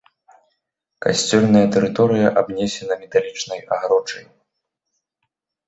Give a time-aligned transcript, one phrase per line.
[1.05, 4.25] Касцёльная тэрыторыя абнесена металічнай агароджай.